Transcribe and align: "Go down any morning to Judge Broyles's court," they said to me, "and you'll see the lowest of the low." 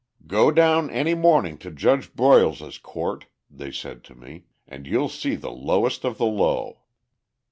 "Go 0.25 0.49
down 0.49 0.89
any 0.89 1.13
morning 1.13 1.59
to 1.59 1.69
Judge 1.69 2.11
Broyles's 2.15 2.79
court," 2.79 3.27
they 3.51 3.71
said 3.71 4.03
to 4.05 4.15
me, 4.15 4.45
"and 4.67 4.87
you'll 4.87 5.09
see 5.09 5.35
the 5.35 5.51
lowest 5.51 6.03
of 6.05 6.17
the 6.17 6.25
low." 6.25 6.79